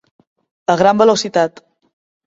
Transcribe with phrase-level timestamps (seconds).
[0.75, 1.65] A gran velocitat.